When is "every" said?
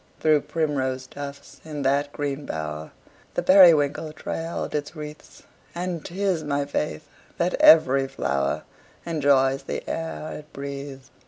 7.59-8.07